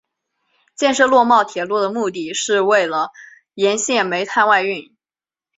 [0.73, 3.11] 建设洛茂铁路的目的是为了
[3.53, 4.97] 沿线煤炭外运。